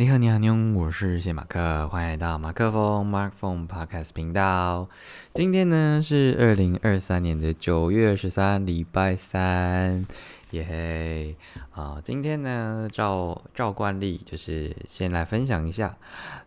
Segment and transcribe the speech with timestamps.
[0.00, 4.88] 你好，你好，你好，我是谢马克，欢迎来到马克风 Mark Phone Podcast 频道。
[5.34, 10.06] 今天呢是二零二三年的九月十三，礼拜三，
[10.52, 11.36] 耶嘿！
[11.72, 15.96] 啊，今天呢照照惯例，就是先来分享一下，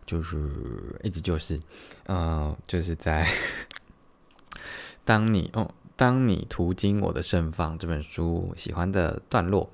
[0.06, 1.60] 就是一直就是，
[2.06, 3.26] 嗯，就是在
[5.04, 9.70] 当你哦，当你途经我的盛放这本书喜欢的段落，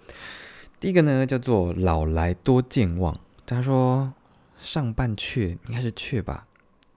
[0.80, 3.16] 第一个呢叫做老来多健忘。
[3.56, 4.12] 他说
[4.60, 6.46] ：“上半阙应该是阙吧，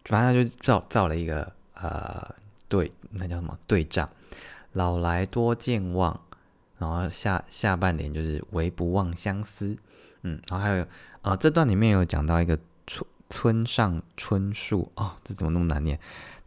[0.04, 2.36] 反正他就造造了一个呃
[2.68, 4.10] 对，那叫什么对仗？
[4.74, 6.20] 老来多健忘，
[6.78, 9.78] 然后下下半联就是唯不忘相思。
[10.24, 10.86] 嗯，然后还有
[11.22, 15.98] 啊，这段里面有讲到一个村村上春树哦，这怎么那么难念？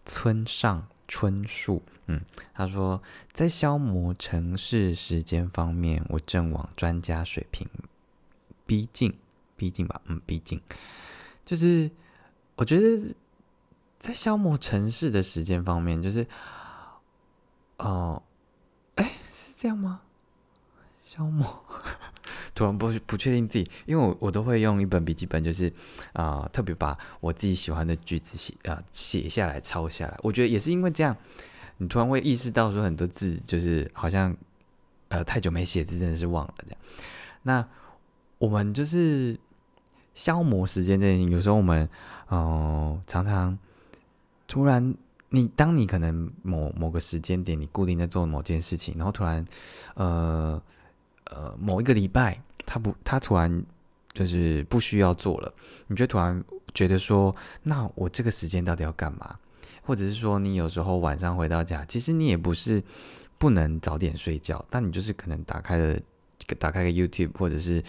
[0.05, 1.83] 村上春树。
[2.09, 2.21] 嗯，
[2.53, 7.67] 他说在消磨城市时间方面，我正往专家水平
[8.67, 9.15] 逼近。”
[9.57, 10.61] 毕竟吧，嗯，毕竟
[11.45, 11.91] 就是
[12.57, 13.15] 我觉得
[13.99, 16.27] 在消磨城市的时间方面，就是
[17.79, 18.23] 哦，
[18.97, 20.01] 哎，是这样吗？
[21.03, 21.65] 消磨，
[22.55, 25.73] 突然不不确定自己，因为我我都会用一本笔记本，就是
[26.13, 30.19] 啊，特别把我自己喜欢的句子写啊写下来抄下来。
[30.23, 31.17] 我觉得也是因为这样，
[31.77, 34.37] 你突然会意识到说很多字就是好像
[35.09, 36.79] 呃太久没写字，真的是忘了这样。
[37.43, 37.69] 那
[38.39, 39.39] 我们就是
[40.15, 41.89] 消磨时间这件事情，有时候我们，
[42.31, 43.59] 嗯，常常
[44.47, 44.95] 突然，
[45.31, 49.45] 你当你可能某某个时间点，你固定在做某件事情，然后突然，
[49.95, 50.63] 呃
[51.25, 53.65] 呃，某一个礼拜，他不，他突然
[54.13, 55.53] 就是不需要做了，
[55.89, 59.37] 你就突然觉得说，那我这个时间到底要干嘛？
[59.83, 62.83] 或者是说，你有时候晚上回到家，其实你也不是
[63.37, 65.99] 不能早点睡觉，但你就是可能打开了。
[66.59, 67.83] 打开个 YouTube，或者是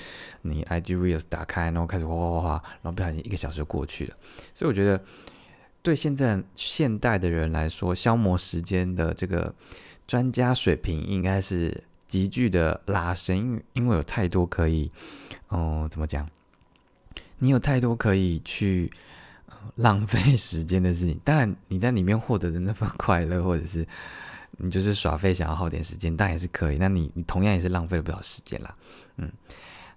[0.43, 4.15] 你 IG Reels 打开，然后开始哗哗哗哗，然后不小心一个小时就过去了。
[4.53, 5.03] 所以我觉得，
[5.81, 9.53] 对现在现代的人来说，消磨时间的这个
[10.07, 14.91] 专家水平应该是急剧的拉升，因为因为有太多可以，
[15.49, 16.29] 哦，怎么讲？
[17.39, 18.91] 你有太多可以去
[19.75, 21.19] 浪费时间的事情。
[21.23, 23.85] 当然，你在里面获得的那份快乐，或者是。
[24.57, 26.77] 你就是耍废，想要耗点时间，但也是可以。
[26.77, 28.75] 那你你同样也是浪费了不少时间啦。
[29.17, 29.31] 嗯，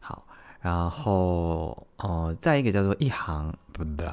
[0.00, 0.26] 好，
[0.60, 4.04] 然后哦，再一个叫做一行不不不，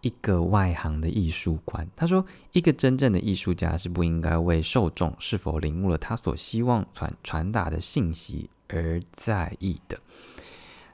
[0.00, 1.88] 一个外行的艺术观。
[1.96, 9.98] 他说，一个真正的艺术家是不应该为受众是否领悟了他所希望传传达的信息而在意的。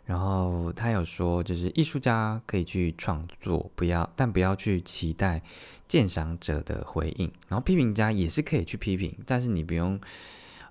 [0.06, 5.42] 然后他有说，就是艺术家可以去创作，不要，但不要去期待
[5.88, 7.32] 鉴赏者的回应。
[7.48, 9.98] 然后批评家也是可以去批评，但是你不用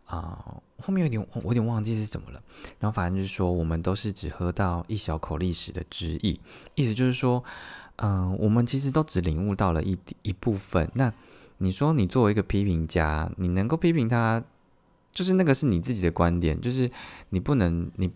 [0.05, 0.61] 啊。
[0.77, 2.43] 后面有点我有点忘记是怎么了。
[2.79, 6.39] 然后反正就是说，我们都是只喝到一小口历史的汁液，
[6.75, 7.43] 意思就是说，
[7.95, 10.91] 嗯，我们其实都只领悟到了一一部分。
[10.93, 11.11] 那
[11.57, 14.43] 你说，你作为一个批评家，你能够批评他，
[15.11, 16.91] 就是那个是你自己的观点，就是
[17.29, 18.11] 你不能你。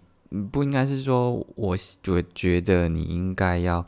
[0.51, 1.75] 不应该是说，我
[2.07, 3.85] 我觉得你应该要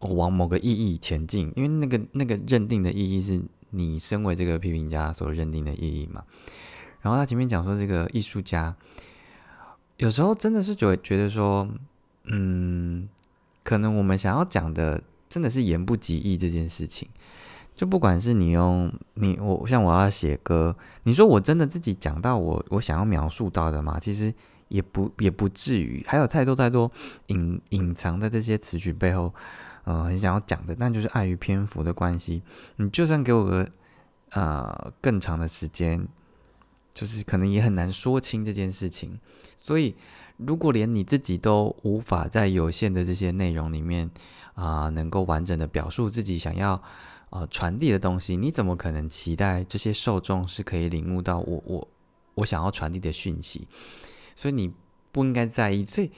[0.00, 3.40] 往某个意义前进，因为那个那个认定的意义是
[3.70, 6.24] 你身为这个批评家所认定的意义嘛。
[7.00, 8.74] 然后他前面讲说，这个艺术家
[9.98, 11.68] 有时候真的是觉觉得说，
[12.24, 13.08] 嗯，
[13.62, 17.08] 可能我们想要讲的真的是言不及义这件事情。
[17.76, 24.00] 就不管是你用你我像我要写歌，你说我真的自己讲到我我想要描述到的嘛？
[24.00, 24.34] 其实。
[24.68, 26.90] 也不也不至于，还有太多太多
[27.28, 29.32] 隐隐藏在这些词曲背后，
[29.84, 32.42] 呃，很想要讲的，但就是碍于篇幅的关系，
[32.76, 33.68] 你就算给我个
[34.30, 36.06] 呃更长的时间，
[36.92, 39.20] 就是可能也很难说清这件事情。
[39.56, 39.94] 所以，
[40.36, 44.10] 如果连你自己都无法在有限的这些内容里面
[44.54, 46.82] 啊，能够完整的表述自己想要
[47.30, 51.88] 呃传递的东西，你怎么可能期待这些受众是可以领悟到我我
[52.34, 53.66] 我想要传递的讯息？
[54.36, 54.72] 所以你
[55.10, 55.84] 不应该在意。
[55.84, 56.12] 所以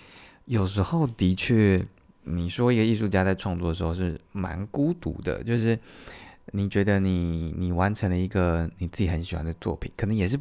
[0.44, 1.86] 有时候的确，
[2.24, 5.78] 你说一个艺术家在创作的时候是蛮孤独的，就是
[6.52, 10.38] 你觉得你你完成了一个你自己很喜欢的作品，可能也是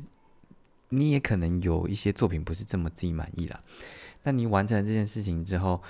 [0.89, 3.61] 你也可能有一些作品不是这么自己满意了。
[4.23, 5.81] 那你完成这件事情之后，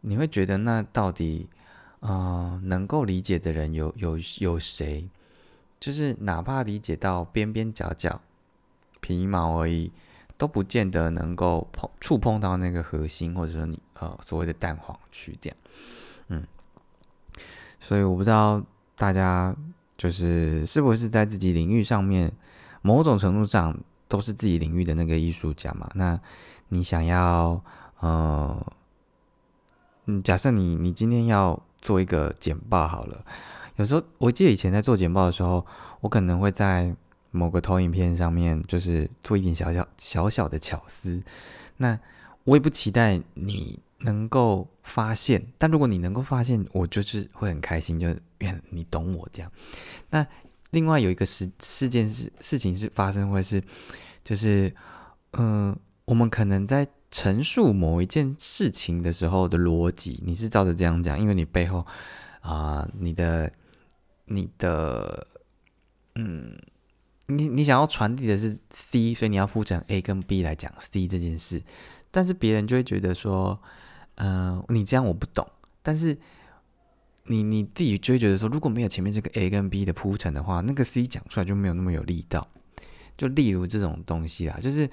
[0.00, 1.48] 你会觉得那到底
[2.00, 5.08] 啊能够理解的人有有有谁？
[5.80, 8.22] 就是哪怕理解到边边角角、
[9.00, 9.92] 皮毛而已。
[10.36, 15.56] 都不见得能够碰触碰到那个核心，或者说你呃所谓的蛋黄区这样，
[16.28, 16.46] 嗯，
[17.78, 18.62] 所以我不知道
[18.96, 19.54] 大家
[19.96, 22.32] 就是是不是在自己领域上面，
[22.82, 23.78] 某种程度上
[24.08, 25.90] 都是自己领域的那个艺术家嘛？
[25.94, 26.20] 那
[26.68, 27.62] 你想要
[28.00, 28.72] 呃
[30.06, 33.24] 嗯，假设你你今天要做一个简报好了，
[33.76, 35.64] 有时候我记得以前在做简报的时候，
[36.00, 36.94] 我可能会在
[37.34, 41.22] 某个投影片上面就是做一点小小小小的巧思，
[41.76, 41.98] 那
[42.44, 49.50] 我也不期待你能够发现，但如果你能够发现，我就是会很开心，就愿你懂我这样。
[50.10, 50.26] 那
[50.70, 53.62] 另外有一个事事件是事情是发生会是，
[54.22, 54.74] 就是
[55.32, 56.88] 嗯，我们可能在。
[57.16, 61.86] 陈述某一件事情的时候的逻辑，你是照着这样讲，因为你背后
[62.40, 63.52] 啊，你的、
[64.24, 65.24] 你的，
[66.16, 66.58] 嗯，
[67.26, 71.62] 你你想要传递的是 C，所以你要铺成 A 跟 B 来讲 C 这件事，
[72.10, 73.60] 但是别人就会觉得说，
[74.16, 75.46] 嗯，你这样我不懂，
[75.82, 76.16] 但是
[77.24, 82.46] 你你自己就会觉得说，如果没有前面这个 A 跟 B 的铺陈的话，那个 C 讲出来就没有那么有力道。
[83.16, 84.88] 就例如这种东西啦，就是。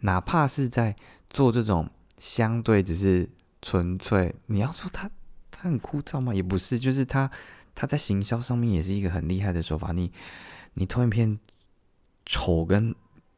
[0.00, 0.96] 哪怕是在
[1.28, 3.28] 做这种相对只是
[3.60, 5.10] 纯粹，你要说他
[5.50, 6.32] 他很枯燥吗？
[6.32, 7.30] 也不是，就是他
[7.74, 9.92] 他在行销上面也是一个很厉害的手法。
[9.92, 10.10] 你
[10.74, 11.38] 你投影片
[12.26, 12.94] 丑跟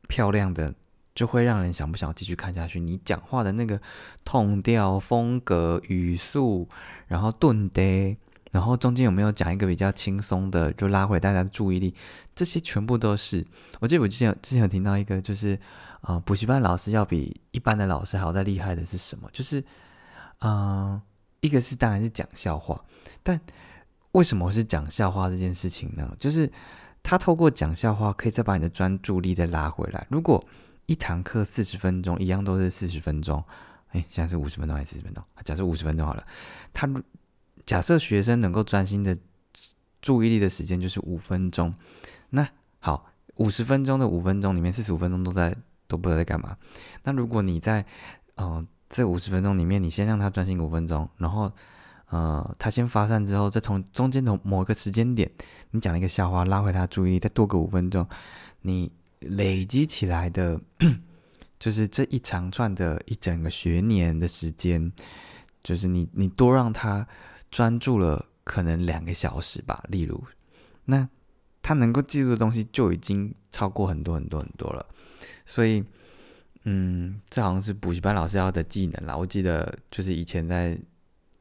[0.08, 0.74] 漂亮的，
[1.14, 2.80] 就会让人想不想继续看下去。
[2.80, 3.80] 你讲话的那个
[4.24, 6.68] 痛调、风格、语速，
[7.06, 8.16] 然后顿跌。
[8.52, 11.94] 然后中间有没有讲一个比较轻松的，就拉回大家的注意力？
[12.34, 13.46] 这些全部都是。
[13.80, 15.58] 我记得我之前之前有听到一个，就是
[16.00, 19.28] 啊，补习班老师要比一般的老师还要再厉害的是什么？
[19.30, 19.62] 就是
[20.40, 20.98] 嗯，
[21.40, 22.82] 一个是当然是讲笑话，
[23.22, 23.38] 但
[24.12, 26.16] 为什么是讲笑话这件事情呢？
[26.18, 26.50] 就是
[27.06, 30.04] 他透过讲笑话，可以再把你的专注力再拉回来。
[30.10, 30.44] 如果
[30.86, 33.42] 一堂课四十分钟，一样都是四十分钟，
[33.92, 35.22] 哎，现在是五十分钟还是四十分钟？
[35.44, 36.26] 假设五十分钟好了，
[36.72, 36.90] 他。
[37.64, 39.18] 假设学生能够专心的
[40.00, 41.74] 注意力的时间就是五分钟，
[42.30, 42.48] 那
[42.78, 45.52] 好，五十分钟的五分钟里面四十五分钟都在
[45.88, 46.56] 都不知道在干嘛。
[47.02, 47.84] 那如果你在
[48.36, 51.50] 呃这五十分钟里面，你先让他专心五分钟，然后
[52.10, 55.30] 呃他先发散之后，再从中间的某个时间点，
[55.70, 58.06] 你讲了一个笑话拉回他注意力，再多个五分钟，
[58.62, 60.60] 你累积起来的，
[61.58, 64.92] 就是这一长串的一整个学年的时间，
[65.62, 67.06] 就是你你多让他。
[67.48, 70.22] 专注了可能两个小时吧，例如，
[70.84, 71.08] 那
[71.62, 74.84] 他能够记住的东西就已经超过很多很多很多了，
[75.46, 75.82] 所以，
[76.64, 79.16] 嗯，这好像是补习班老师要的技能啦。
[79.16, 80.78] 我记得就是以前在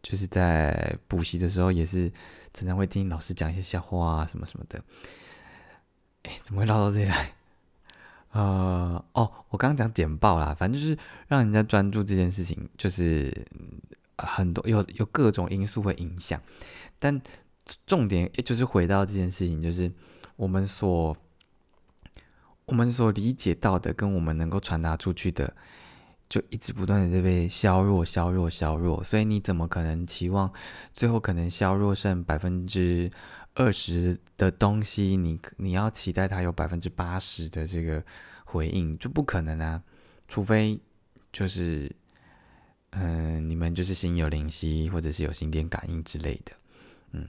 [0.05, 2.11] 就是在补习的时候，也是
[2.53, 4.79] 常常会听老师讲一些笑话啊什么什么的。
[6.21, 7.33] 哎，怎么会唠到这里来？
[8.33, 10.95] 呃，哦，我刚刚讲简报啦，反正就是
[11.27, 13.45] 让人家专注这件事情，就是。
[14.17, 16.41] 很多有有各种因素会影响，
[16.97, 17.21] 但
[17.85, 19.91] 重点就是回到这件事情，就是
[20.37, 21.17] 我们所
[22.63, 25.53] 我们所理解到的，跟我们能够传达出去的，
[26.35, 29.01] 就一直不断的在被削弱、削弱、削弱。
[29.03, 30.51] 所以你怎么可能期望
[30.91, 33.09] 最后可能削弱剩百分之
[33.53, 35.15] 二十的东西？
[35.15, 38.03] 你你要期待它有百分之八十的这个
[38.43, 39.81] 回应，就不可能啊！
[40.27, 40.77] 除非
[41.31, 41.89] 就是。
[42.97, 46.53] 嗯，你们就是心有灵犀，或者是有心电感应之类的，
[47.11, 47.27] 嗯，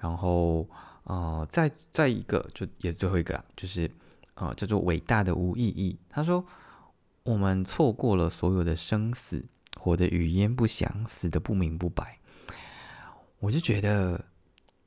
[0.00, 0.68] 然后
[1.04, 3.88] 呃，再再一个就也最后一个啦，就是
[4.34, 5.96] 呃叫做伟大的无意义。
[6.08, 6.44] 他说
[7.26, 9.44] 我们错过了所有的生死，
[9.78, 12.18] 活得语焉不详，死的不明不白。
[13.40, 14.24] 我就觉得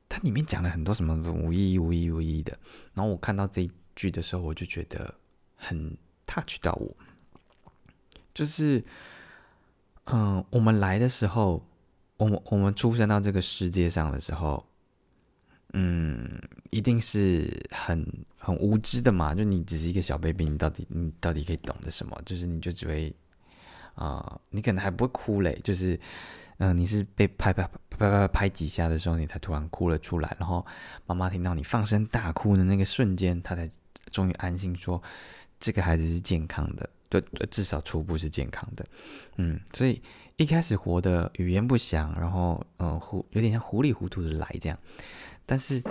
[0.08, 2.58] 它里面讲了很多什么无意义、无意义、无意义的。
[2.93, 5.13] 然后我看到这一句的时候，我就觉得
[5.55, 6.96] 很 touch 到我，
[8.34, 8.84] 就是。
[10.12, 11.63] 嗯，我们来的时候，
[12.17, 14.65] 我们我们出生到这个世界上的时候，
[15.73, 18.05] 嗯，一定是很
[18.38, 19.35] 很无知的嘛。
[19.35, 22.19] 就你只是一个小 baby，你到底你到底可以懂得什么？
[22.25, 23.15] 就是你就只会
[23.95, 25.59] 啊，你可能还不会哭嘞。
[25.63, 25.99] 就是
[26.57, 30.35] 嗯，你是被拍拍拍拍拍拍几下的时候，你才突然哭了出来。
[30.39, 30.65] 然后
[31.05, 33.69] 妈妈听到你放声大哭的那个瞬间，她才
[34.11, 35.01] 终于安心说，
[35.59, 36.89] 这个孩子是健康的。
[37.09, 38.85] 对，至少初步是健康的，
[39.38, 39.99] 嗯，所以
[40.39, 44.79] 一开始活的语言不详，然后嗯糊有点像糊里糊涂的来这样，
[45.46, 45.84] 但是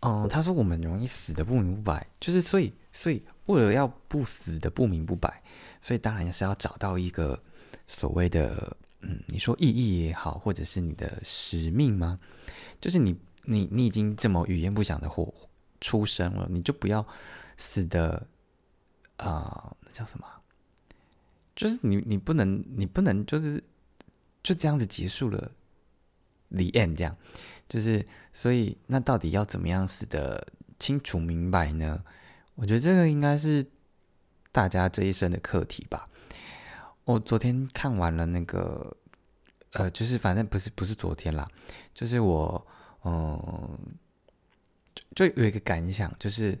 [0.00, 5.42] 嗯他说我们容易死的不明不白，就是所以所以为了要不死的不明不白，
[5.80, 7.42] 所以当然是要找到一个
[7.86, 12.20] 所谓的嗯你说意义也好，或者是你的使命吗？
[12.78, 15.32] 就是你你你已经这么语言不详的活
[15.80, 17.02] 出生了，你就不要
[17.56, 18.26] 死的
[19.16, 20.26] 啊那叫什么？
[21.54, 23.64] 就是你，你不能，你不能，就是
[24.46, 25.50] 就这样子结束了
[26.50, 27.16] ，the end 这样，
[27.68, 30.46] 就是所以那到底要怎么样死的
[30.78, 32.04] 清楚明白呢？
[32.54, 33.66] 我觉得这个应该是
[34.52, 36.08] 大家这一生的课题吧。
[37.02, 38.96] 我昨天看完了那个
[39.72, 41.48] 呃，就是反正不是不是昨天啦，
[41.92, 42.64] 就是我
[43.02, 43.76] 嗯，
[44.94, 46.56] 就就有一个感想，就是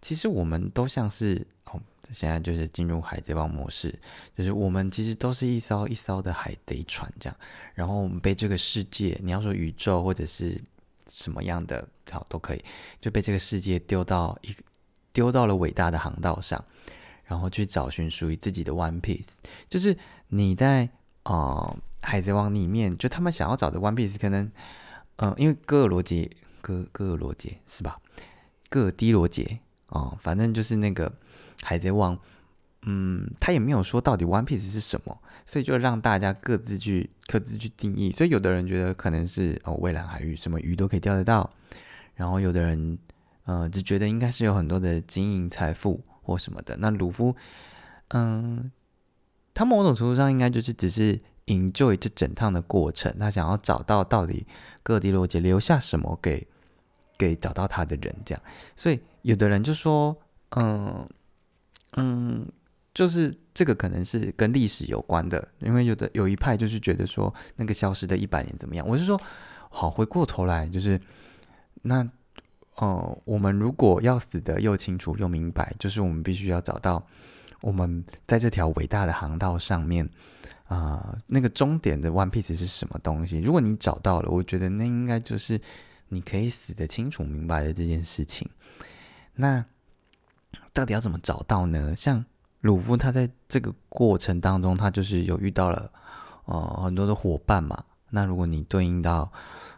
[0.00, 3.92] 其实我们都像是哦，现在就是进入海贼王模式，
[4.36, 7.36] 就是我们其实都是一艘一艘的海贼船这样，
[7.74, 10.60] 然后我们被这个世界，你要说宇宙或者是
[11.08, 12.64] 什么样的好都可以，
[13.00, 14.54] 就被这个世界丢到一
[15.12, 16.64] 丢到了伟大的航道上。
[17.28, 19.26] 然后去找寻属于自己的 One Piece，
[19.68, 19.98] 就是
[20.28, 20.88] 你在
[21.24, 24.48] 啊海贼王里面，就他们想要找的 One Piece，可能
[25.16, 28.00] 嗯，因为戈尔罗杰、戈戈尔罗杰是吧？
[28.68, 31.12] 戈尔迪罗杰哦，反正就是那个
[31.62, 32.18] 海贼王，
[32.82, 38.12] 嗯，他也没有说到底 One Piece 是什么，所以就让大家各自去各自去定义。
[38.12, 41.50] 所以有的人觉得可能是哦，蔚蓝海域什么鱼都可以钓得到，
[42.14, 42.98] 然后有的人
[43.44, 46.02] 呃只觉得应该是有很多的金银财富。
[46.26, 47.36] 或什么的，那鲁夫，
[48.08, 48.72] 嗯，
[49.54, 51.16] 他某种程度上应该就是只是
[51.46, 54.44] enjoy 这整趟的过程，他想要找到到底
[54.82, 56.44] 各地罗杰留下什么给
[57.16, 58.42] 给找到他的人，这样。
[58.74, 60.16] 所以有的人就说，
[60.50, 61.08] 嗯
[61.92, 62.46] 嗯，
[62.94, 68.86] 就是这个可能是跟历史有关的，因为有的有一派就是觉得说那个消失的一百年怎么样？
[68.86, 69.20] 我是说，
[69.70, 71.00] 好，回过头来就是
[71.82, 72.06] 那。
[72.78, 77.02] 哦，我们如果要死的又清楚又明白，就是我们必须要找到
[77.62, 80.06] 我们在这条伟大的航道上面
[80.66, 83.40] 啊，那个终点的 One Piece 是什么东西？
[83.40, 85.58] 如果你找到了，我觉得那应该就是
[86.10, 88.46] 你可以死的清楚明白的这件事情。
[89.36, 89.64] 那
[90.72, 91.94] 到底要怎么找到呢？
[91.94, 92.24] 像
[92.62, 95.90] 鲁夫他在这个过程当中，他就是有遇到了
[96.46, 97.84] 呃很多的伙伴嘛。
[98.10, 99.30] 那如果你对应到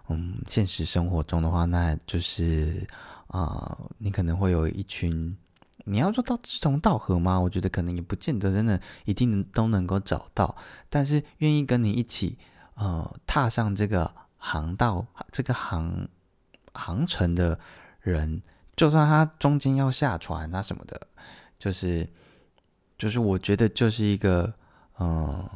[0.09, 2.87] 嗯，现实生活中的话，那就是
[3.27, 5.37] 啊，你可能会有一群，
[5.85, 7.38] 你要说到志同道合吗？
[7.38, 10.57] 我觉得可能也不见得，真的一定都能够找到。
[10.88, 12.38] 但是愿意跟你一起
[12.75, 16.09] 呃踏上这个航道、这个航
[16.73, 17.59] 航程的
[18.00, 18.41] 人，
[18.79, 21.07] 就算他中间要下船啊什么的，
[21.59, 22.09] 就是
[22.97, 24.55] 就是我觉得就是一个
[24.99, 25.47] 嗯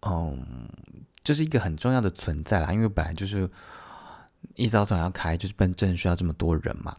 [0.00, 0.68] 嗯。
[1.26, 3.50] 就是一个很重要的存在啦，因为本来就是
[4.54, 6.96] 一早船要开，就是本正需要这么多人嘛。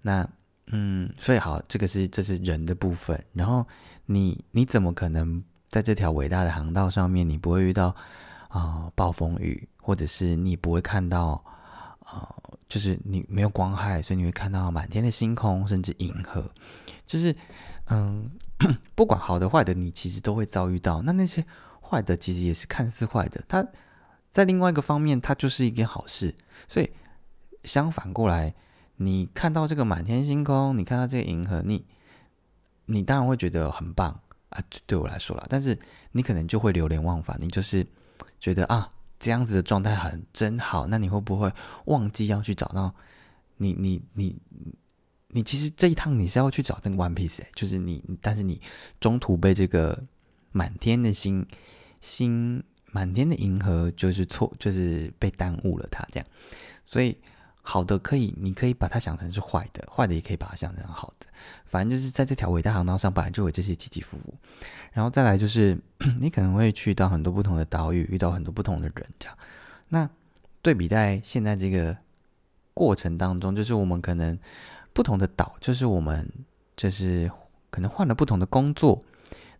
[0.00, 0.26] 那
[0.68, 3.22] 嗯，所以好，这个是这是人的部分。
[3.34, 3.66] 然后
[4.06, 7.94] 你你怎么可能在这条伟大的航道上面，你不会遇到
[8.48, 11.44] 啊暴风雨，或者是你不会看到
[12.06, 12.34] 啊，
[12.68, 16.50] 就是你没有光害，所以你会看到满天的星空，甚至银河。
[17.06, 17.36] 就是
[17.90, 18.30] 嗯，
[18.96, 21.02] 不管好的坏的，你其实都会遭遇到。
[21.02, 21.44] 那那些。
[21.88, 23.64] 坏的其实也是看似坏的，它
[24.32, 26.34] 在另外一个方面，它就是一件好事。
[26.66, 26.90] 所以
[27.62, 28.52] 相反过来，
[28.96, 31.86] 你看到这个满天星空，你看到这个银河，你
[32.86, 35.46] 你当然会觉得很棒啊，对我来说啦。
[35.48, 35.78] 但是
[36.10, 37.86] 你可能就会流连忘返，你就是
[38.40, 38.90] 觉得啊，
[39.26, 40.86] 这样子的状态很真好。
[40.86, 41.52] 那你会不会
[41.86, 42.94] 忘记要去找到
[43.56, 44.36] 你你你
[45.28, 48.60] 你其实这一趟你是要去找那个 One Piece，就是你，但是你
[49.00, 50.04] 中途被这个
[50.52, 51.46] 满天的星。
[51.98, 56.28] 星满天的银河就是错，就是被耽误了它这样，
[56.84, 57.18] 所以
[57.68, 61.26] 好的可以，你可以把它想成是坏的，坏的也可以把它想成好的，
[61.64, 64.34] 反正就是在这条伟大航道上本来就有这些起起伏伏，
[64.92, 65.76] 然后再来就是
[66.20, 69.36] 你可能会去到很多不同的岛屿，遇到很多不同的人这样，
[69.88, 70.08] 那
[70.62, 71.96] 对比在现在这个
[72.72, 74.38] 过程当中，就是我们可能
[74.92, 76.30] 不同的岛，就是我们
[76.76, 77.28] 就是
[77.70, 79.04] 可能换了不同的工作，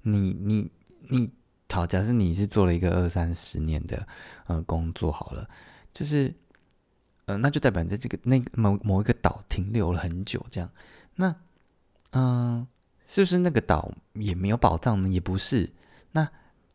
[0.02, 0.70] 你你
[1.08, 1.30] 你。
[1.68, 4.06] 好，假设你是做了一个二三十年的
[4.46, 5.46] 呃工作，好了，
[5.92, 6.32] 就是
[7.26, 10.71] 呃，那就代表你在这个那某某一个岛停留了很久，这样，
[11.16, 11.35] 那
[12.12, 12.66] 嗯，
[13.04, 15.09] 是不是那个岛也没有宝藏呢？
[15.09, 15.73] 也不是，
[16.12, 16.28] 那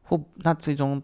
[0.03, 1.01] 或那最终，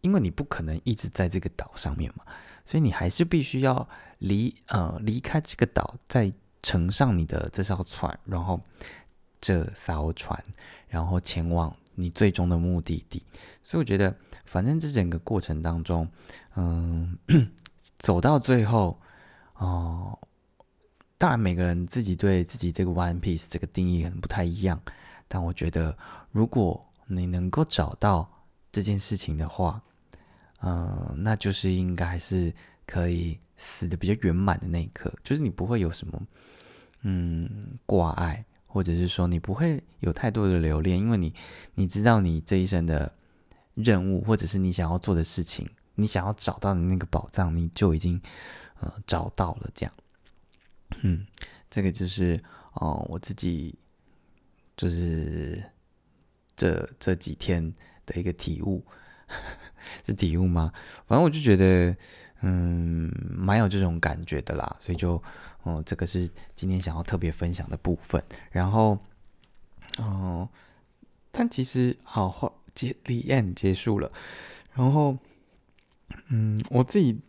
[0.00, 2.24] 因为你不可能一直在这个岛上面嘛，
[2.66, 3.88] 所以你还是必须要
[4.18, 8.60] 离呃离开这个岛，再乘上你的这艘船，然后
[9.40, 10.42] 这艘船，
[10.88, 11.74] 然后前往。
[11.94, 13.22] 你最终的目的地，
[13.62, 16.08] 所以我觉得，反正这整个过程当中，
[16.56, 17.18] 嗯，
[17.98, 19.00] 走到最后，
[19.54, 20.18] 哦，
[21.18, 24.80] 当然每个人自己对自己这个 One Piece 这个定义可能不太一样，
[25.28, 25.96] 但我觉得，
[26.30, 28.28] 如果你能够找到
[28.70, 29.82] 这件事情的话，
[30.60, 32.54] 嗯，那就是应该是
[32.86, 36.22] 可以死的比较圆满的那一刻，就是你不会有什么，
[37.02, 38.44] 嗯，挂碍。
[38.74, 41.34] 或者是说你不会有太多的留恋，因为你
[41.74, 43.12] 你知道你这一生的
[43.74, 48.20] 任务，或者是你想要做的事情，你想要找到的那个宝藏，你就已经
[48.80, 49.70] 呃找到了。
[49.74, 49.92] 这样，
[51.02, 51.26] 嗯，
[51.70, 52.42] 这个就是
[52.74, 53.78] 哦我自己
[54.76, 55.62] 就是
[56.56, 57.74] 这这几天
[58.06, 58.84] 的一个体悟。
[60.04, 60.70] 是体悟吗？
[61.06, 61.96] 反正我就觉得，
[62.42, 64.76] 嗯，蛮有这种感觉的啦。
[64.78, 65.22] 所以就，
[65.62, 68.22] 哦，这个是今天想要特别分享的部分。
[68.50, 68.98] 然后，
[69.96, 70.46] 哦，
[71.30, 74.12] 但其实好话，结李宴结束了。
[74.74, 75.16] 然后，
[76.28, 77.20] 嗯，我自己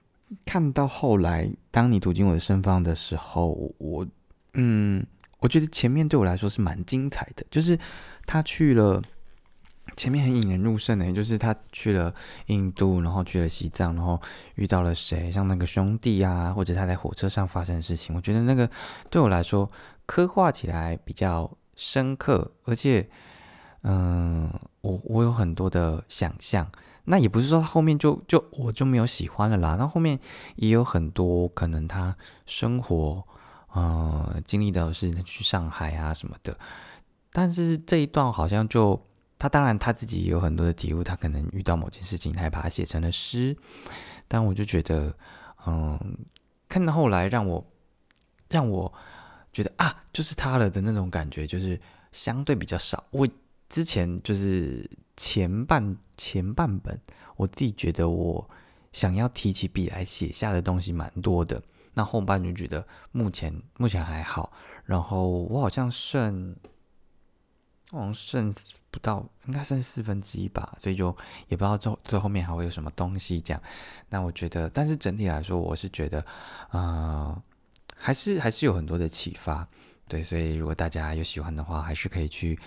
[0.46, 4.06] 看到后来，当你读进我的身方的时候，我，
[4.54, 5.06] 嗯，
[5.40, 7.78] 我觉得前面对我来说是蛮精彩的，就是
[8.26, 9.02] 他去了。
[9.98, 12.12] 前面很引人入胜的，就是他去了
[12.48, 14.20] 印度，然后去了西藏，然后
[14.56, 18.68] 遇到了谁，像那个兄弟啊，或者他在火车上发生的事情，我觉得那个
[19.12, 19.70] 对我来说
[20.06, 23.08] 刻画起来比较深刻，而且，
[23.82, 24.50] 嗯，
[24.82, 26.72] 我我有很多的想象。
[27.06, 30.20] 那也不是说他后面就就我就没有喜欢了啦，那后面
[30.56, 33.24] 也有很多可能他生活，
[33.74, 36.58] 呃，经历的是去上海啊什么的，
[37.32, 39.02] 但是这一段好像就。
[39.40, 43.54] 他当然他自己也有很多的体悟，他可能遇到某件事情，他把它写成了诗。
[44.26, 45.14] 但我就觉得，
[45.68, 46.00] 嗯，
[46.70, 47.66] 看到后来让我
[48.48, 48.94] 让我
[49.52, 51.78] 觉得啊，就是他了的那种感觉，就是
[52.14, 53.04] 相对比较少。
[53.10, 53.28] 我
[53.68, 57.00] 之前就是前半前半本，
[57.36, 58.50] 我自己觉得我
[58.92, 61.62] 想要提起笔来写下的东西蛮多的。
[61.94, 64.52] 那后半就觉得目前目前还好。
[64.86, 66.56] 然后我好像剩。
[67.92, 68.52] 好像剩
[68.90, 71.16] 不到，应该剩四分之一吧，所以就
[71.48, 73.62] 也不知道最最后面还会有什么东西这样。
[74.10, 76.26] 那我觉得，但是整体来说，我是觉得，
[76.72, 77.40] 呃，
[77.96, 79.68] 还是还是有很多的启发。
[80.08, 82.58] 对，所以如果大家有喜欢的话，还是可以去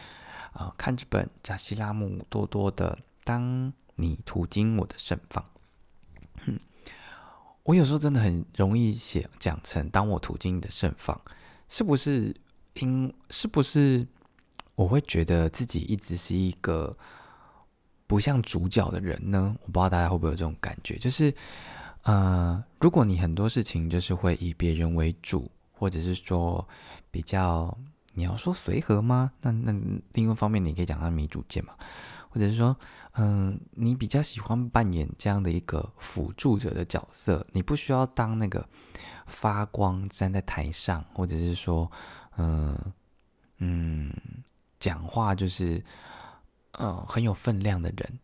[0.56, 5.44] 啊看这本加西拉姆多多的《当你途经我的盛放》。
[7.62, 11.20] 我有时候真的很容易写讲成“当我途经你的盛放”，
[11.68, 12.34] 是不是？
[12.74, 14.06] 因是不是？
[14.76, 16.96] 我会觉得自己一直是一个
[18.06, 19.56] 不像主角的人呢。
[19.62, 21.34] 我不知道大家会不会有这种感觉，就是，
[22.02, 26.68] 呃，如果你很多事情就是会以别人为主，或者是说
[27.10, 27.76] 比较
[28.16, 29.30] 你要说随和吗？
[29.40, 29.72] 那那
[30.14, 31.74] 另一方面你可以讲他没主见嘛，
[32.28, 32.76] 或者是说，
[33.12, 38.68] 嗯，你比较喜欢扮演这样的一个辅助者的角色，你不需要当那个
[39.26, 41.88] 发光站在台上，或者是说，
[42.36, 42.76] 嗯
[43.58, 44.12] 嗯。
[44.78, 45.82] 讲话就是，
[46.72, 48.18] 呃，很有分量的人，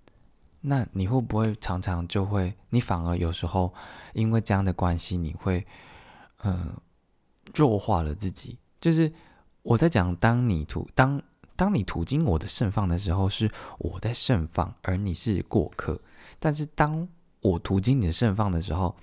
[0.61, 3.73] 那你会不会常常就会，你反而有时候
[4.13, 5.67] 因为这样的关系，你会，
[6.43, 6.77] 呃，
[7.55, 8.59] 弱化了自己。
[8.83, 9.11] 就是
[9.63, 11.23] 我在讲，当你途当
[11.57, 16.01] 当你途经我的盛放的时候，是我在盛放，而你是过客。
[16.39, 17.09] 但是当
[17.41, 18.97] 我途经你的盛放的时候，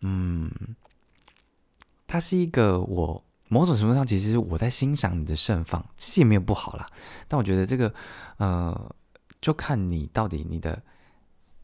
[0.00, 0.50] 嗯，
[2.06, 3.22] 它是一个我。
[3.48, 6.84] 某种程度上，其实我在欣赏你的盛放，其实也没有不好啦。
[7.28, 7.94] 但我觉得这个，
[8.38, 8.96] 呃，
[9.40, 10.82] 就看你到底你的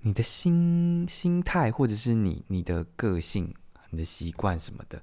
[0.02, 3.52] 你的心心态，或者是你你的个性、
[3.90, 5.02] 你的习惯什么的。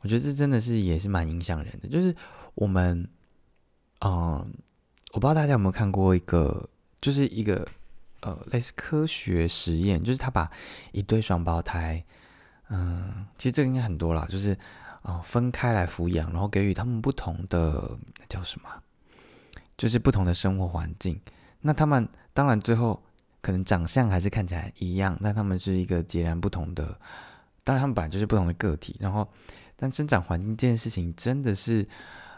[0.00, 1.88] 我觉得这真的是也是蛮影响人的。
[1.88, 2.14] 就是
[2.54, 3.08] 我们，
[4.00, 4.52] 嗯，
[5.12, 6.68] 我不知道大家有没有看过一个，
[7.00, 7.66] 就是一个
[8.20, 10.50] 呃类似科学实验，就是他把
[10.92, 12.04] 一对双胞胎，
[12.68, 14.56] 嗯，其实这个应该很多啦，就是。
[15.02, 17.96] 啊，分开来抚养，然后给予他们不同的
[18.28, 18.68] 叫什么？
[19.78, 21.20] 就是不同的生活环境。
[21.60, 23.00] 那他们当然最后
[23.40, 26.98] 可能长相还是看起来一样，但他们是一个截然不同的。
[27.66, 28.96] 当然，他们本来就是不同的个体。
[29.00, 29.28] 然后，
[29.74, 31.86] 但生长环境这件事情真的是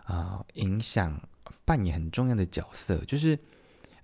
[0.07, 1.21] 啊，影响
[1.67, 2.97] 扮演很重要的角色。
[3.05, 3.39] 就是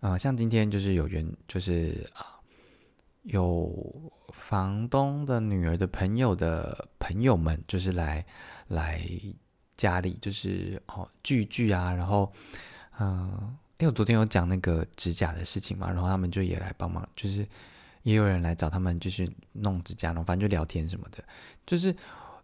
[0.00, 2.38] 啊，像今天就是有缘，就是啊，
[3.22, 8.24] 有房东的女儿的朋友的朋友们，就是来。
[8.68, 9.06] 来
[9.76, 12.32] 家里就是哦聚聚啊，然后
[12.98, 17.46] 嗯，因为我昨天有讲那个指甲的事情嘛，然后他们就也来帮忙，就是
[18.04, 21.24] 也有人来找他们，就是弄指甲，然后反正就聊天什么的。
[21.66, 21.94] 就是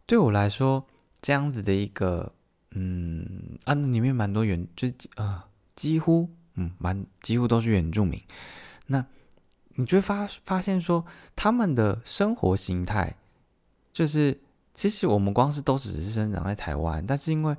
[0.05, 0.85] 对我来说，
[1.23, 2.33] 这样子的一个
[2.73, 5.47] 嗯啊，里面蛮多原，就是啊
[5.77, 8.21] 几乎嗯蛮几乎都是原住民。
[8.89, 9.07] 那
[9.77, 13.17] 你就会发发现说，他们的生活形态
[13.93, 14.41] 就是。
[14.73, 17.55] 其实我们光是都只是生长在台湾，但是因为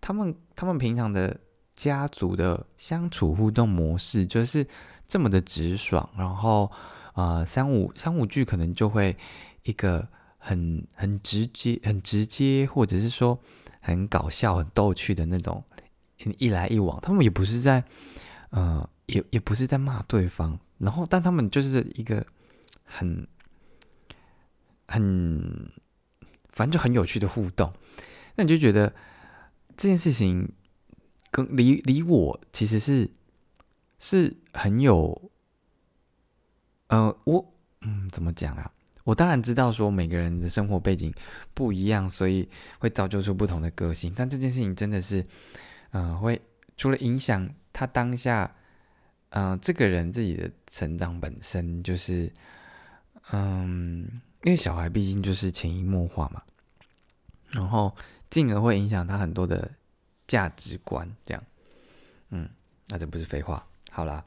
[0.00, 1.38] 他们他们平常的
[1.76, 4.66] 家族的相处互动模式就是
[5.06, 6.72] 这么的直爽，然后
[7.14, 9.16] 呃三五三五句可能就会
[9.64, 10.06] 一个
[10.38, 13.36] 很很直接很直接，或者是说
[13.80, 15.64] 很搞笑很逗趣的那种
[16.38, 17.82] 一来一往，他们也不是在
[18.50, 22.24] 呃也也不是在骂对方，然后但他们就是一个
[22.84, 23.26] 很
[24.86, 25.72] 很。
[26.56, 27.72] 反正就很有趣的互动，
[28.36, 28.94] 那你就觉得
[29.76, 30.52] 这件事情
[31.32, 33.10] 跟离离我其实是
[33.98, 35.32] 是很有，
[36.94, 37.44] 呃，我
[37.80, 38.70] 嗯，怎么讲啊？
[39.02, 41.12] 我当然知道说每个人的生活背景
[41.52, 44.14] 不一样，所以会造就出不同的个性。
[44.16, 45.26] 但这件事情真的是，
[45.90, 46.40] 嗯，会
[46.76, 48.54] 除了影响他当下，
[49.30, 52.32] 嗯，这个人自己的成长本身，就是，
[53.32, 56.40] 嗯，因为小孩毕竟就是潜移默化嘛，
[57.50, 57.92] 然后
[58.30, 59.68] 进而会影响他很多的
[60.28, 61.42] 价值观，这样，
[62.30, 62.48] 嗯，
[62.86, 64.24] 那这不是废话，好啦，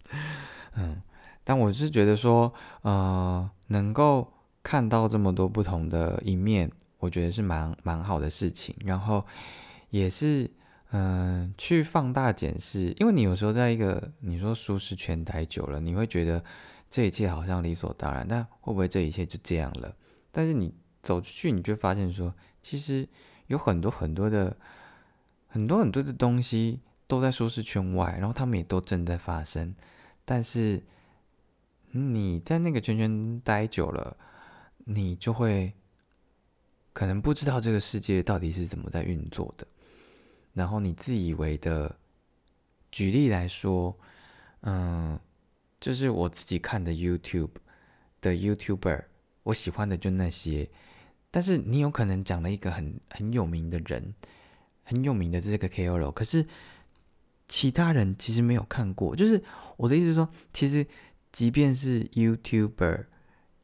[0.76, 1.02] 嗯。
[1.46, 8.74] 但我是觉得说，呃，能够看到这么多不同的一面，我觉得是蛮蛮好的事情。
[8.80, 9.22] 然后
[9.90, 10.50] 也是，
[10.92, 16.42] 嗯，去放大检视，因为你有时候在一个你说舒适圈待久了，你会觉得
[16.88, 18.26] 这一切好像理所当然。
[18.26, 19.94] 但会不会这一切就这样了？
[20.32, 23.06] 但是你走出去，你就发现说，其实
[23.48, 24.56] 有很多很多的
[25.46, 29.74] 很多很多的东西都在舒适圈外，然后他们也都正在发生，
[30.24, 30.82] 但是。
[31.96, 34.16] 你在那个圈圈待久了，
[34.78, 35.72] 你就会
[36.92, 39.64] 可能不知道这个世界到底是怎么在运作的。
[40.54, 41.94] 然后你自以为的，
[42.90, 43.96] 举例来说，
[44.62, 45.16] 嗯，
[45.78, 47.50] 就是我自己看的 YouTube
[48.20, 49.04] 的 YouTuber，
[49.44, 50.68] 我喜欢的就那些。
[51.30, 54.12] 但是你有可能讲了一个很很有名的人，
[54.82, 56.44] 很有名的这个 KOL，可是
[57.46, 59.14] 其他人其实没有看过。
[59.14, 59.40] 就是
[59.76, 60.84] 我的意思是说，其实。
[61.34, 63.06] 即便是 YouTuber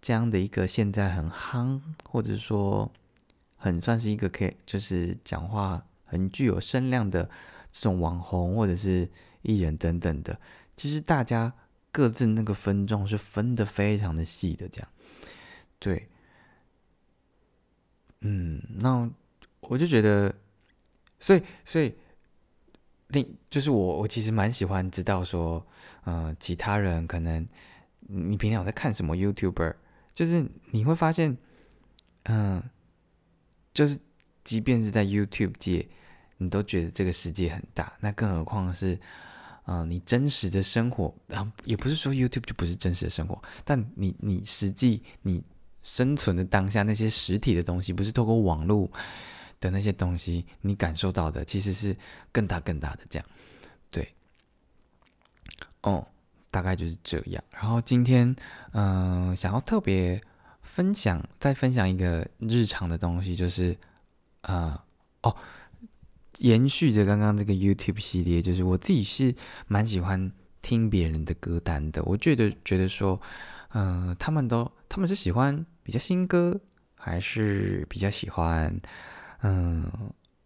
[0.00, 2.90] 这样的一个现在很夯，或者说
[3.54, 7.30] 很算是一个可以就是讲话很具有声量的
[7.70, 9.08] 这种网红或者是
[9.42, 10.36] 艺人等等的，
[10.74, 11.52] 其实大家
[11.92, 14.88] 各自那个分众是分的非常的细的，这样
[15.78, 16.08] 对，
[18.22, 19.08] 嗯，那
[19.60, 20.34] 我就觉得，
[21.20, 21.94] 所以所以。
[23.10, 25.64] 另就是我，我其实蛮喜欢知道说，
[26.04, 27.46] 嗯，其他人可能
[28.00, 29.74] 你平常有在看什么 YouTuber，
[30.12, 31.36] 就是你会发现，
[32.24, 32.62] 嗯，
[33.74, 33.98] 就是
[34.44, 35.88] 即便是在 YouTube 界，
[36.38, 38.98] 你都觉得这个世界很大，那更何况是，
[39.66, 45.42] 嗯，你真实的生活，然后也不是说 YouTube 就不是真实的生活，但你你实际你
[45.82, 48.90] 生存的当下那些实体的东西，不是透过网络。
[49.60, 51.94] 的那些东西，你感受到的其实是
[52.32, 53.26] 更大更大的这样，
[53.90, 54.14] 对，
[55.82, 56.04] 哦，
[56.50, 57.44] 大概就是这样。
[57.52, 58.34] 然后今天，
[58.72, 60.18] 嗯，想要特别
[60.62, 63.76] 分享，再分享一个日常的东西，就是，
[64.40, 64.82] 啊，
[65.22, 65.36] 哦，
[66.38, 69.34] 延续着刚刚这个 YouTube 系列，就是我自己是
[69.66, 72.02] 蛮喜欢听别人的歌单的。
[72.04, 73.20] 我觉得觉得说，
[73.74, 76.58] 嗯，他们都他们是喜欢比较新歌，
[76.94, 78.74] 还是比较喜欢。
[79.42, 79.90] 嗯，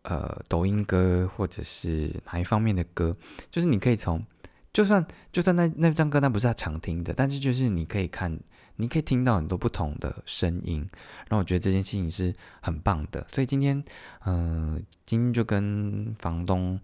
[0.02, 3.16] 呃，抖音歌或者是哪一方面的歌，
[3.50, 4.24] 就是你可以从，
[4.72, 8.38] 就算就算那那张歌单不是他常听的，但是就是你可以看，
[8.76, 10.87] 你可以听到很多不同的声音，
[11.28, 13.26] 然后我觉得这件事情是很棒的。
[13.33, 13.83] 所以今天，
[14.26, 16.78] 嗯，今天就跟房东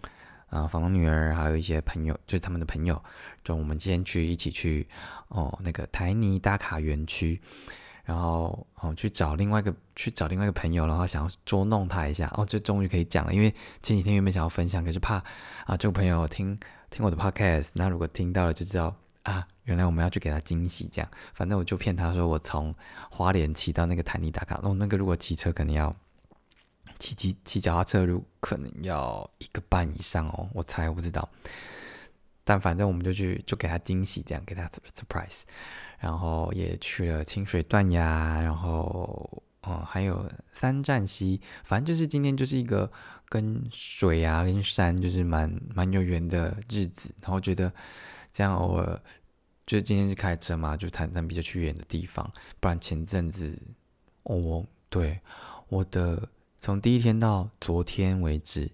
[0.48, 3.00] 啊，房东女儿还有一些朋友，就是他们的朋友，
[3.44, 4.88] 就我们今天去一起去
[5.28, 7.40] 哦，那个台泥打卡园区。
[8.10, 13.32] 然后哦，去找另外一个去找另外一个朋友，然后想要捉弄他一下哦，这终于可以讲了。
[13.32, 13.48] 因为
[13.84, 15.22] 前几天原本想要分享，可是怕
[15.64, 16.58] 啊，这个朋友听
[16.90, 18.92] 听我的 podcast，那如果听到了就知道
[19.22, 20.88] 啊，原来我们要去给他惊喜。
[20.90, 22.74] 这样，反正我就骗他说我从
[23.10, 25.94] 花莲骑到那个台泥打卡，哦，那个如果骑车可能要
[26.98, 31.28] 骑骑骑脚踏车路可能要一个半以上哦，我猜我不知道。
[32.42, 35.42] 但反正我们就去就给他惊喜，这样给他 surprise。
[36.00, 42.90] 然后也去了清水断崖，然后哦还有三站溪，反正就是今天就是一个
[43.28, 47.14] 跟水啊跟山就是蛮蛮有缘的日子。
[47.20, 47.70] 然后觉得
[48.32, 48.98] 这样偶尔
[49.66, 52.28] 就今天是开车嘛，就谈谈比较去远的地方。
[52.58, 53.60] 不然前阵子
[54.22, 55.20] 我对
[55.68, 56.26] 我的
[56.60, 58.70] 从第一天到昨天为止，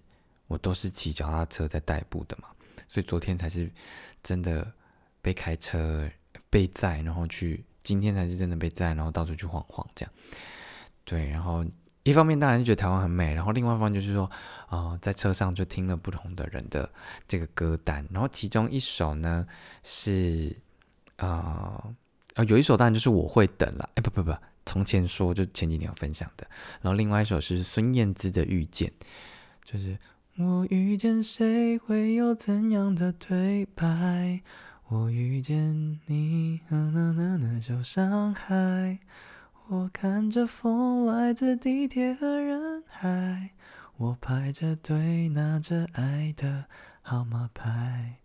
[0.47, 2.47] 我都是骑脚踏车在代步的嘛，
[2.87, 3.69] 所以昨天才是
[4.23, 4.71] 真的
[5.21, 6.09] 被开车。
[6.49, 10.13] 被载，然后去今天才是真的被载，然后到处去晃晃这样。
[11.03, 11.65] 对，然后
[12.03, 14.29] 一方面当然是觉得台湾很美，然后另外一方面就是说，
[14.67, 16.89] 啊，在车上就听了不同的人的
[17.27, 19.45] 这个歌单，然后其中一首呢
[19.83, 20.55] 是
[21.17, 21.91] 啊
[22.35, 26.47] 啊有一首当然就是我会等了，哎不不不，从前说就前几年有分享的，
[26.81, 28.91] 然后另外一首是孙燕姿的遇见，
[29.63, 29.97] 就是
[30.37, 34.41] 我遇见谁会有怎样的对白。
[34.89, 38.99] 我遇见你，那那那那受伤害。
[39.67, 43.49] 我看着风来自地铁和人海。
[43.97, 46.63] 我排着队拿着爱的
[47.01, 48.19] 号码牌。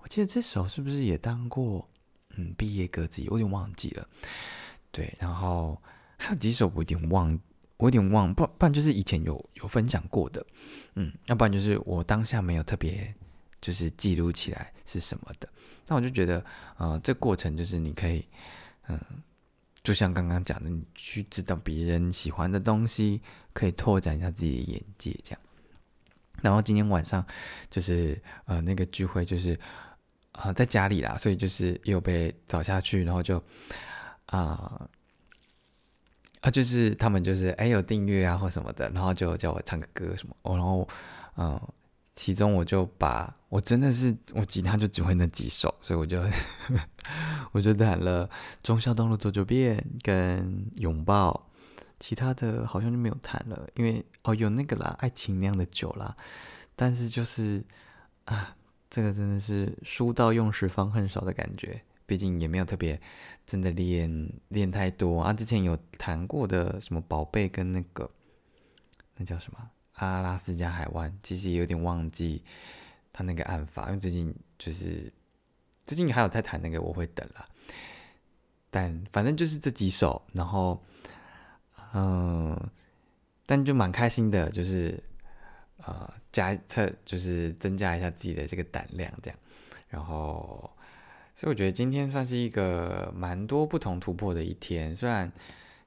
[0.00, 1.88] 我记得这首是不是也当过？
[2.30, 4.08] 嗯，毕业歌词，我有点忘记了。
[4.90, 5.80] 对，然后
[6.16, 7.38] 还有几首我有点忘，
[7.76, 10.44] 我有点忘，不不然就是以前有有分享过的，
[10.96, 13.14] 嗯，要不然就是我当下没有特别
[13.60, 15.48] 就是记录起来是什么的。
[15.88, 16.44] 那我就觉得，
[16.76, 18.24] 呃，这过程就是你可以，
[18.88, 19.00] 嗯，
[19.82, 23.20] 就像刚刚讲的，你去知道别人喜欢的东西，
[23.52, 25.40] 可以拓展一下自己的眼界，这样。
[26.40, 27.26] 然后今天晚上
[27.68, 29.58] 就是呃那个聚会就是
[30.32, 33.42] 呃在家里啦，所以就是又被找下去，然后就
[34.26, 34.88] 啊
[36.40, 40.88] 啊就是他们就是哎有订阅啊或什么的，然后就叫我唱个歌什么，哦然后
[41.36, 41.60] 嗯
[42.18, 46.20] 其中我就把我真的是我吉他就只会那几首，所以我就
[47.52, 48.28] 我就弹了
[48.60, 51.48] 忠孝东路走九遍跟拥抱。
[52.00, 56.16] 其他的好像就没有弹了，因为哦有那个啦，爱情酿的酒啦，
[56.74, 57.64] 但是就是
[58.24, 58.56] 啊，
[58.90, 63.00] 这个真的是书到用时方恨少的感觉，毕竟也没有特别
[63.46, 65.32] 真的练练太多啊。
[65.32, 68.10] 之前有弹过的什么宝贝跟那个
[69.16, 72.42] 那叫什么阿拉斯加海湾，其实也有点忘记
[73.12, 75.12] 他那个案发，因为最近就是
[75.86, 77.46] 最近还有在谈那个，我会等了。
[78.70, 80.82] 但反正就是这几首，然后。
[81.94, 82.54] 嗯，
[83.46, 85.02] 但就蛮开心的，就是
[85.78, 89.38] 呃加测，就是增加一下自己的这个胆量，这样。
[89.88, 90.70] 然后，
[91.34, 94.94] 所以我觉得今天算是一个蛮多不同突破的一天。
[94.94, 95.32] 虽然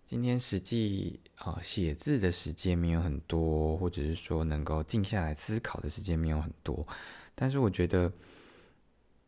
[0.04, 6.88] 今天实际啊写字的时间没有很多，或者是说能够静下来思考的时间没有很多，
[7.36, 8.12] 但是我觉得，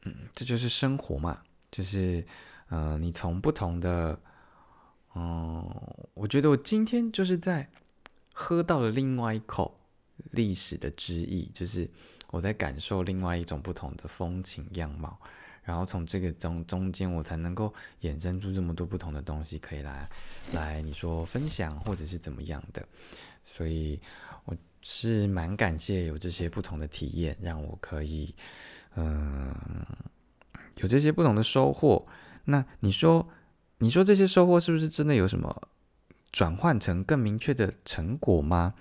[0.03, 2.25] 嗯，这就是生活嘛，就是
[2.69, 4.19] 呃，你从不同的。
[5.15, 5.63] 嗯，
[6.15, 7.69] 我觉得我今天就是在
[8.33, 9.79] 喝到了另外一口
[10.31, 11.87] 历史的汁液，就是
[12.31, 15.19] 我在感受另外一种不同的风情样貌，
[15.63, 20.09] 然后从这个中中间，我才能够衍生出这么多不同的东西，可以来
[20.53, 22.87] 来你说分享或者是怎么样的，
[23.43, 23.99] 所以
[24.45, 28.35] 我是蛮感谢有这些不同的体验，让我可以
[28.95, 29.55] 嗯
[30.77, 32.07] 有这些不同的收获。
[32.45, 33.27] 那你说？
[33.79, 35.67] 你说这些收获是不是真的有什么
[36.31, 38.75] 转换成更明确的成果吗？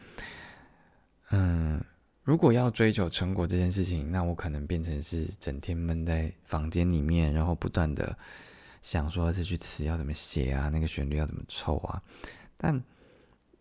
[1.31, 1.83] 嗯，
[2.23, 8.17] 如果要追求成果这件事情，那我可能变成是整天闷在房间里面，然后不断的
[8.81, 12.03] 想说这句词要怎么写啊，那个旋律要怎么凑啊。
[12.57, 12.83] 但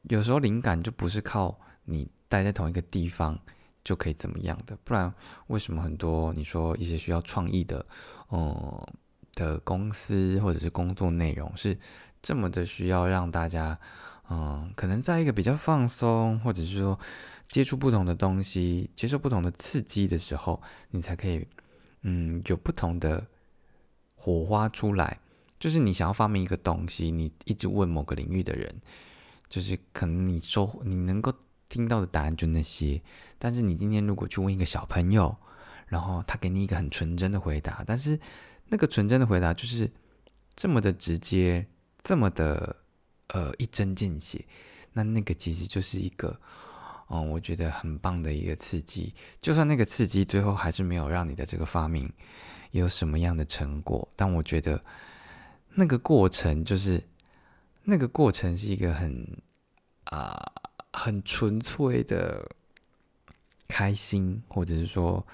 [0.04, 3.40] 有时候灵感就不是靠你待在同一个地方
[3.84, 5.14] 就可以怎么样的，不然
[5.48, 7.86] 为什么很多你说一些需要创意的，
[8.32, 8.88] 嗯？
[9.34, 11.78] 的公司或者是工作内容是
[12.22, 13.80] 这么的需要让大家，
[14.30, 17.00] 嗯，可能在一个比较放松，或者是说
[17.48, 21.48] 接触不同的东西，接受不同的刺激的时候，你才可以，
[22.02, 23.28] 嗯，有不同的
[24.16, 25.20] 火花出来。
[25.60, 28.74] 就是你想要发明一个东西，你一直问某个领域的人，
[29.50, 31.34] 就是可能你收你能够
[31.70, 33.02] 听到的答案就那些，
[33.38, 35.36] 但是你今天如果去问一个小朋友，
[35.88, 38.20] 然后他给你一个很纯真的回答，但是。
[38.74, 39.92] 那个纯真的回答就是
[40.56, 41.68] 这么的直接，
[42.02, 42.78] 这么的
[43.32, 44.46] 呃一针见血。
[44.94, 46.40] 那那个其实就是一个，
[47.10, 49.14] 嗯，我觉得很棒的一个刺激。
[49.40, 52.12] 就算那个刺激最后还是没有让你的这个发明
[52.72, 54.82] 有什么样的成果，但我觉得
[55.74, 57.02] 那个过程就是
[57.84, 59.26] 那个过程是一个很
[60.06, 60.52] 啊
[60.92, 62.46] 很纯粹的
[63.68, 65.26] 开心，或者是说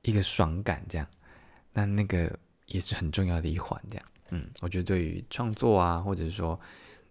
[0.00, 1.06] 一个爽感这样。
[1.74, 6.58] 那那个也是很重要的一环，这样，嗯，我觉得对于创作啊，或者说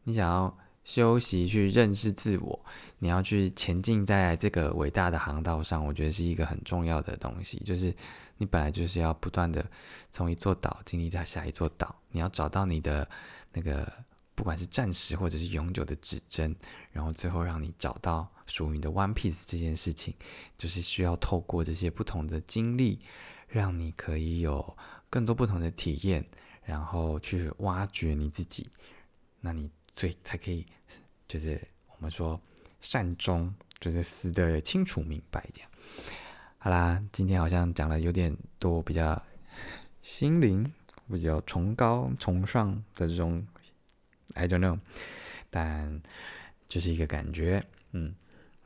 [0.03, 2.59] 你想要休息去认识自我，
[2.99, 7.57] 你要去前进在这个伟大的航道上，我觉得是一个很重要的东西。
[7.65, 7.93] 就是
[8.37, 9.65] 你本来就是要不断的
[10.09, 13.07] 从一座岛经历在下一座岛，你要找到你的
[13.53, 13.91] 那个
[14.35, 16.55] 不管是暂时或者是永久的指针，
[16.91, 20.13] 然后最后让你找到属于你的 One Piece 这件事情，
[20.57, 22.99] 就是需要透过这些不同的经历。
[23.51, 24.77] 让你可以有
[25.09, 26.25] 更多不同的体验，
[26.63, 28.69] 然后去挖掘你自己，
[29.41, 30.65] 那你所以才可以
[31.27, 32.39] 就是我们说
[32.79, 35.69] 善终，就是死的清楚明白这样。
[36.57, 39.21] 好啦，今天好像讲了有点多，比较
[40.01, 40.71] 心灵
[41.09, 43.45] 比较崇高崇尚的这种
[44.35, 44.79] ，I don't know，
[45.49, 46.01] 但
[46.67, 48.15] 就是一个感觉，嗯，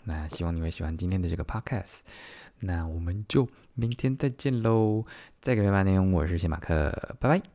[0.03, 1.97] 那希望你会喜欢今天的这个 podcast。
[2.59, 5.05] 那我们就明天再见喽！
[5.41, 7.54] 再给拜拜，我是谢马克，拜拜。